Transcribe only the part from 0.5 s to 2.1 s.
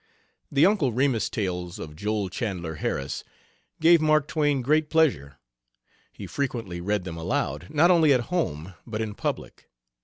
The Uncle Remus tales of